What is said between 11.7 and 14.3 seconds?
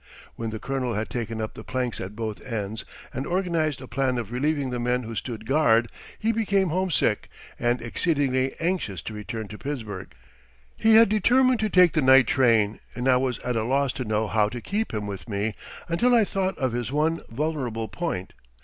the night train and I was at a loss to know